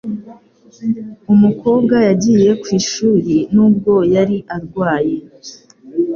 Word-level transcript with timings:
Umukobwa 1.33 1.95
yagiye 2.07 2.49
ku 2.61 2.67
ishuri 2.79 3.35
nubwo 3.53 3.93
yari 4.15 4.37
arwaye. 4.55 5.17